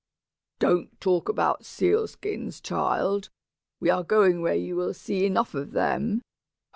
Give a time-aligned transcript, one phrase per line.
[0.57, 3.29] "Don't talk about seal skins, child.
[3.79, 6.23] We are going where you will see enough of them.